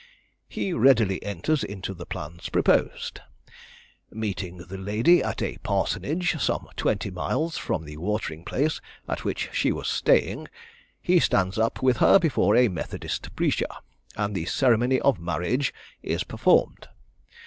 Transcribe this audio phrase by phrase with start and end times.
[0.49, 3.19] He readily enters into the plans proposed.
[4.09, 9.49] Meeting the lady at a parsonage, some twenty miles from the watering place at which
[9.53, 10.47] she was staying,
[10.99, 13.67] he stands up with her before a Methodist preacher,
[14.17, 15.71] and the ceremony of marriage
[16.01, 16.87] is performed.